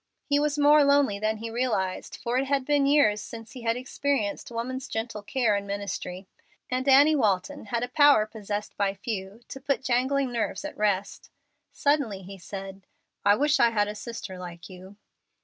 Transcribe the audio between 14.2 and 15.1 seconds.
like you."